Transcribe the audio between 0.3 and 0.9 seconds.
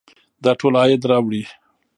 دا ټول